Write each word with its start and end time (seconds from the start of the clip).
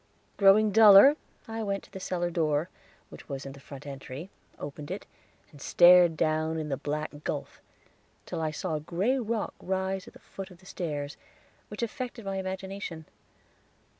Growing 0.35 0.71
duller, 0.71 1.15
I 1.47 1.61
went 1.61 1.83
to 1.83 1.91
the 1.91 1.99
cellar 1.99 2.31
door, 2.31 2.69
which 3.09 3.29
was 3.29 3.45
in 3.45 3.51
the 3.51 3.59
front 3.59 3.85
entry, 3.85 4.31
opened 4.57 4.89
it, 4.89 5.05
and 5.51 5.61
stared 5.61 6.17
down 6.17 6.57
in 6.57 6.69
the 6.69 6.75
black 6.75 7.23
gulf, 7.23 7.61
till 8.25 8.41
I 8.41 8.49
saw 8.49 8.73
a 8.73 8.79
gray 8.79 9.19
rock 9.19 9.53
rise 9.59 10.07
at 10.07 10.13
the 10.13 10.19
foot 10.19 10.49
of 10.49 10.57
the 10.57 10.65
stairs 10.65 11.17
which 11.69 11.83
affected 11.83 12.25
my 12.25 12.37
imagination. 12.37 13.05